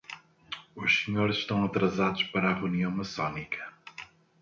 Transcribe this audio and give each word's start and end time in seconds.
Os 0.75 1.03
senhores 1.05 1.37
estão 1.37 1.63
atrasados 1.63 2.23
para 2.23 2.49
a 2.49 2.55
reunião 2.55 2.89
maçônica 2.89 3.63